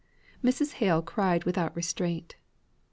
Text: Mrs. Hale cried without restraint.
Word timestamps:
Mrs. 0.43 0.71
Hale 0.81 1.03
cried 1.03 1.43
without 1.43 1.75
restraint. 1.75 2.35